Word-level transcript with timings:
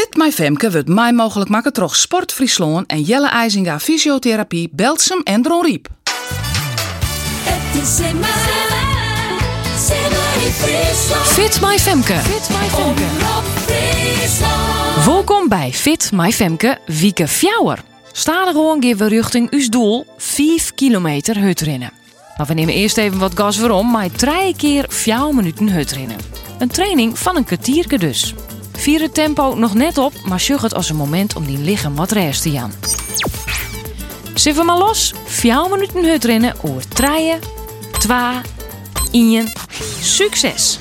Fit 0.00 0.16
My 0.16 0.32
Femke 0.32 0.70
wordt 0.70 0.88
mij 0.88 1.12
mogelijk 1.12 1.50
maken 1.50 1.72
troch 1.72 1.96
Sport 1.96 2.32
Friesland 2.32 2.86
en 2.86 3.02
Jelle 3.02 3.28
IJzinga 3.28 3.80
Fysiotherapie, 3.80 4.68
Belsum 4.72 5.20
en 5.22 5.42
Dron 5.42 5.64
Riep. 5.64 5.88
Fit 11.22 11.60
My 11.60 11.78
Femke. 11.78 12.14
Fit 12.14 12.48
My 12.48 12.68
Femke. 12.68 13.04
Welkom 15.04 15.48
bij 15.48 15.72
Fit 15.72 16.12
My 16.12 16.32
Femke 16.32 16.78
Wieke 16.86 17.28
Fjouwer. 17.28 17.78
Stadig 18.12 18.52
gewoon 18.52 18.82
geven 18.82 18.98
we 18.98 19.14
richting 19.14 19.50
uw 19.50 19.68
doel 19.68 20.06
5 20.16 20.74
kilometer 20.74 21.38
hutrennen. 21.38 21.92
Maar 22.36 22.46
we 22.46 22.54
nemen 22.54 22.74
eerst 22.74 22.96
even 22.96 23.18
wat 23.18 23.32
gas 23.34 23.58
waarom, 23.58 23.90
maar 23.90 24.10
drie 24.10 24.56
keer 24.56 24.84
4 24.88 25.34
minuten 25.34 25.68
hutrennen. 25.68 26.16
Een 26.58 26.68
training 26.68 27.18
van 27.18 27.36
een 27.36 27.44
kwartierke 27.44 27.98
dus. 27.98 28.34
Vier 28.80 29.00
het 29.00 29.14
tempo 29.14 29.54
nog 29.54 29.74
net 29.74 29.98
op, 29.98 30.12
maar 30.24 30.40
zug 30.40 30.62
het 30.62 30.74
als 30.74 30.88
een 30.88 30.96
moment 30.96 31.36
om 31.36 31.46
die 31.46 31.58
lichaam 31.58 31.96
wat 31.96 32.10
rest 32.10 32.42
te 32.42 32.50
jan. 32.50 32.72
Zit 34.34 34.56
we 34.56 34.62
maar 34.62 34.78
los, 34.78 35.14
4 35.24 35.66
minuten 35.70 36.04
hutrennen 36.04 36.54
over 36.62 36.88
3, 36.88 37.34
2, 37.98 38.16
1. 39.10 39.52
Succes! 40.00 40.78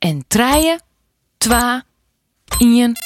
En 0.00 0.24
treien, 0.28 0.80
twa, 1.38 1.84
ien, 2.58 2.96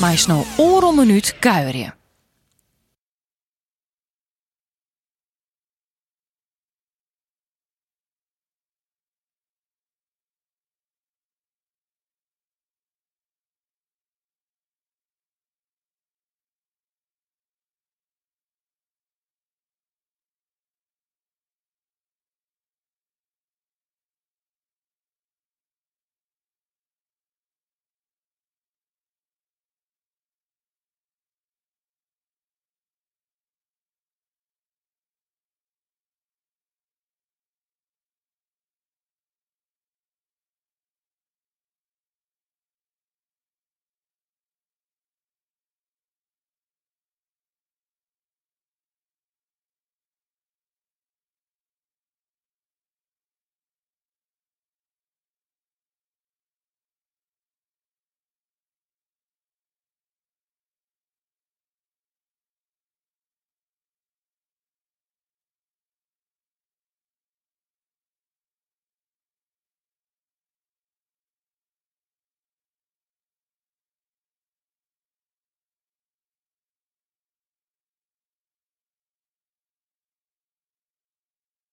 maar 0.00 0.18
snel 0.18 0.46
oor 0.56 0.82
om 0.82 0.96
minuut 0.96 1.38
kuieren. 1.38 1.94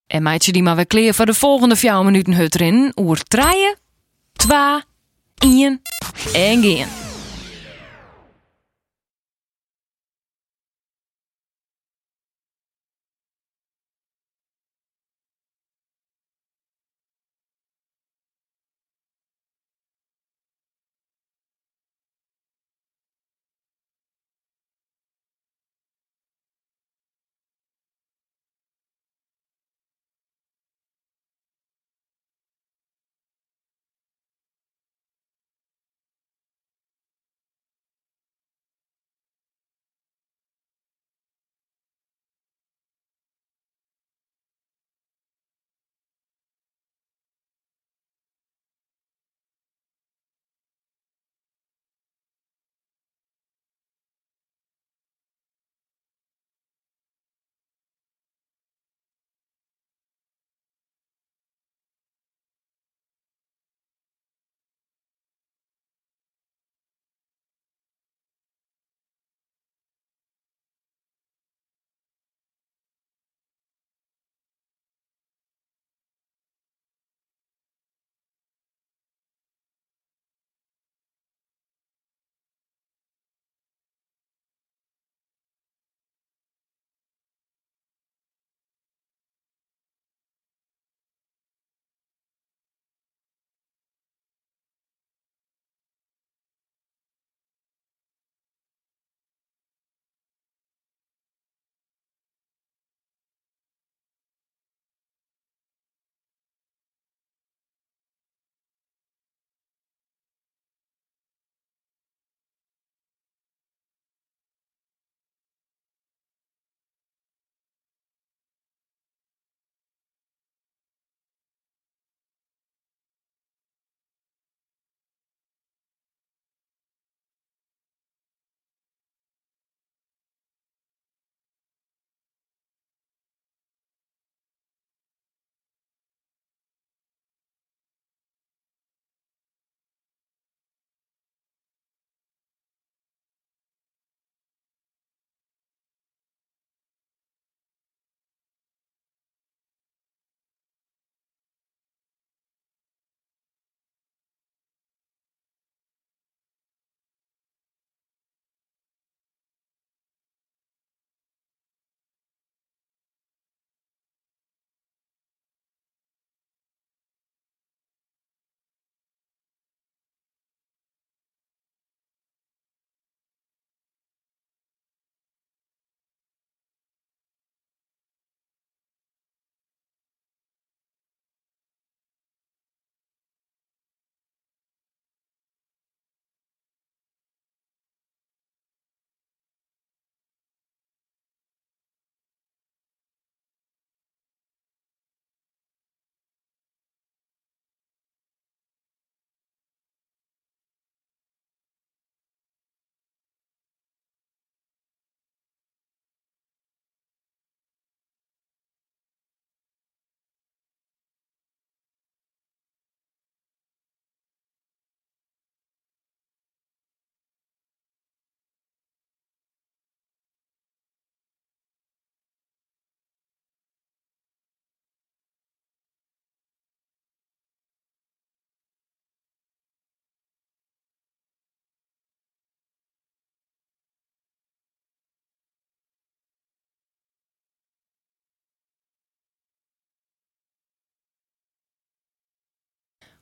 En 0.08 0.24
meidje 0.24 0.52
die 0.52 0.64
maar 0.64 0.76
weer 0.76 0.88
kleer 0.88 1.14
voor 1.14 1.26
de 1.26 1.34
volgende 1.34 1.76
4 1.76 2.04
minuten 2.04 2.34
hut 2.34 2.56
erin. 2.56 2.92
Oer 2.96 3.24
3, 3.24 3.76
2, 4.34 4.82
1 5.38 5.82
en 6.34 6.62
gaan. 6.62 7.07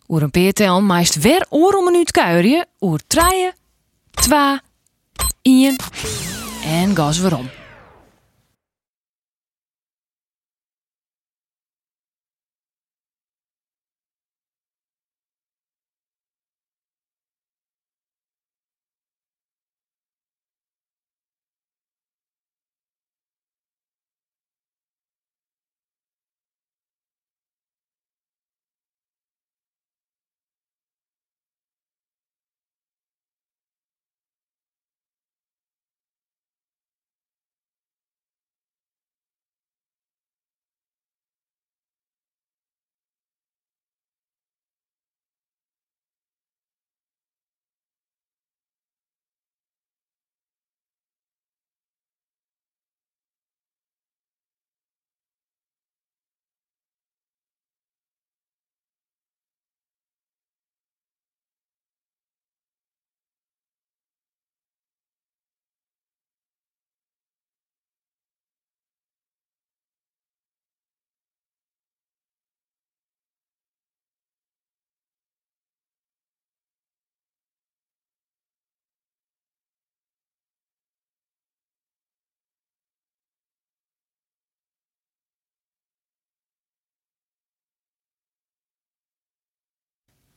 Oer 0.08 0.22
een 0.22 0.32
peertel 0.32 0.82
meist 0.82 1.16
weer 1.16 1.46
oor 1.50 1.74
om 1.74 1.86
een 1.86 1.92
minuut 1.92 2.12
kuierje. 2.12 2.66
Oer 2.80 3.00
3, 3.08 3.52
2, 4.12 4.60
1 5.42 5.78
en 6.64 6.96
gas 6.96 7.20
weer 7.20 7.38
om. 7.38 7.50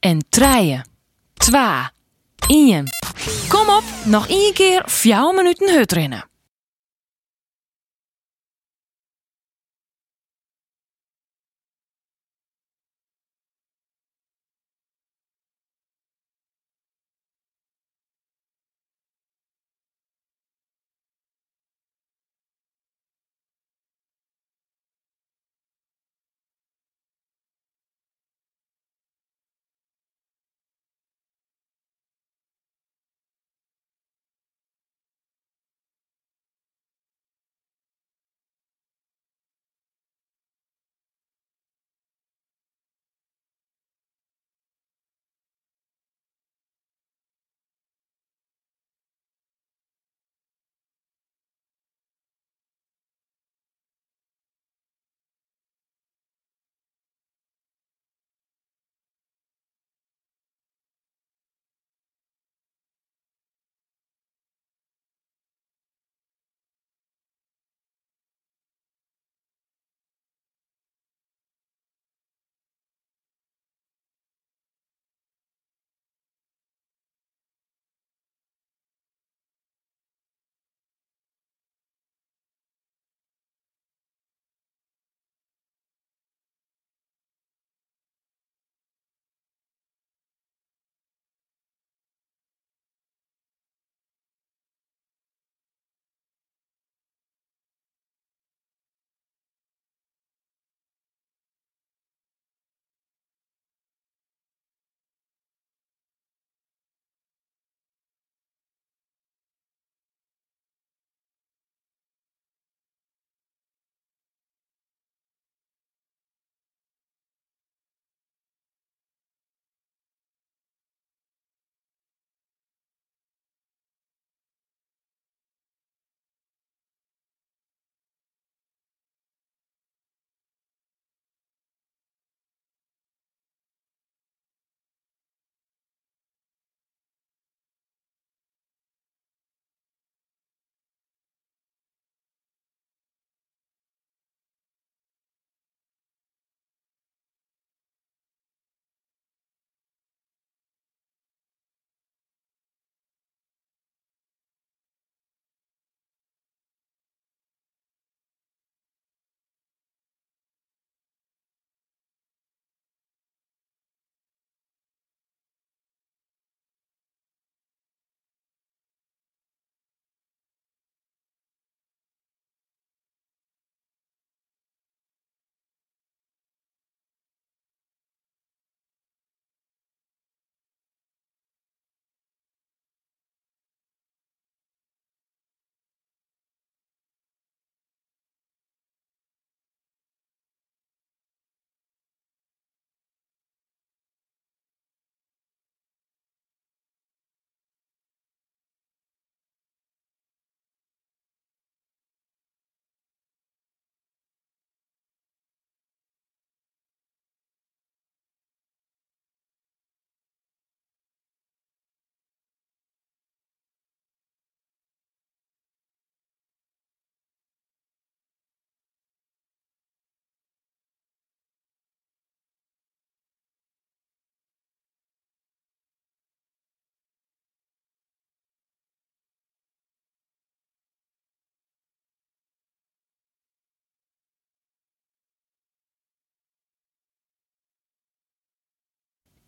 En 0.00 0.24
treien, 0.28 0.84
twa, 1.34 1.92
ien. 2.48 2.86
Kom 3.48 3.68
op, 3.68 3.84
nog 4.04 4.28
één 4.28 4.52
keer 4.52 4.82
vier 4.86 5.34
minuten 5.34 5.74
hut 5.74 5.92
rennen. 5.92 6.28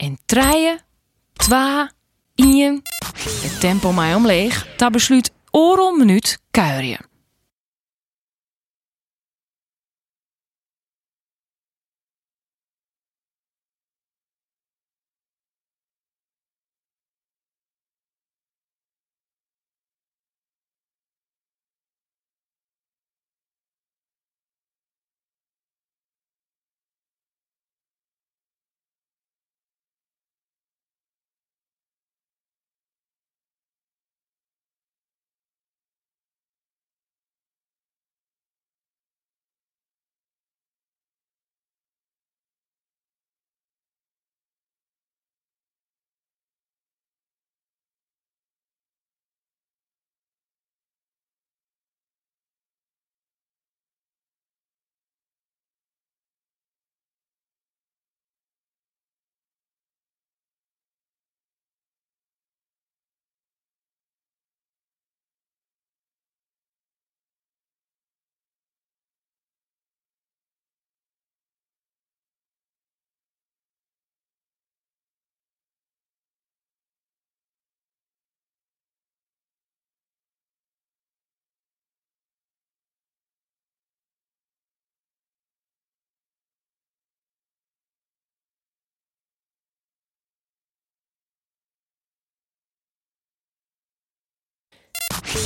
En 0.00 0.18
treien, 0.26 0.80
twa, 1.32 1.90
ien. 2.34 2.82
Het 3.24 3.60
tempo 3.60 3.92
mij 3.92 4.14
omleeg, 4.14 4.66
ta 4.76 4.90
besluit 4.90 5.32
oorl 5.50 5.96
minuut 5.96 6.38
kuierje. 6.50 7.09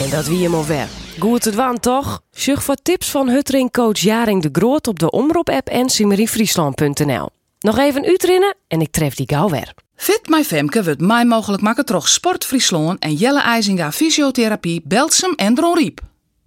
En 0.00 0.10
dat 0.10 0.26
wie 0.26 0.42
hem 0.42 0.54
alweer. 0.54 0.88
Goed 1.18 1.44
het 1.44 1.54
waan 1.54 1.80
toch? 1.80 2.20
Zucht 2.30 2.64
voor 2.64 2.76
tips 2.82 3.10
van 3.10 3.28
Huttering 3.28 3.72
coach 3.72 3.98
Jaring 3.98 4.42
de 4.42 4.48
Groot 4.52 4.86
op 4.86 4.98
de 4.98 5.10
Omroep-app 5.10 5.68
en 5.68 5.88
simeriefriesland.nl. 5.88 7.28
Nog 7.58 7.78
even 7.78 8.04
uitrinnen 8.04 8.56
en 8.68 8.80
ik 8.80 8.90
tref 8.90 9.14
die 9.14 9.28
gauw 9.28 9.48
weer. 9.48 9.74
Fit 9.96 10.28
My 10.28 10.44
Femke 10.44 10.84
wordt 10.84 11.00
mij 11.00 11.24
mogelijk 11.24 11.62
maken 11.62 11.84
troch 11.84 12.08
Sport 12.08 12.44
Friesland 12.44 12.98
en 12.98 13.14
Jelle 13.14 13.40
IJzinga 13.40 13.92
Fysiotherapie 13.92 14.82
Belsum 14.84 15.32
en 15.36 15.54
Dron 15.54 15.74
Riep. 15.74 16.00